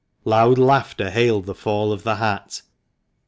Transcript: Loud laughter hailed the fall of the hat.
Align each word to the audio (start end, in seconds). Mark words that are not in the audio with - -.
Loud 0.25 0.57
laughter 0.57 1.11
hailed 1.11 1.45
the 1.45 1.53
fall 1.53 1.91
of 1.91 2.01
the 2.01 2.15
hat. 2.15 2.63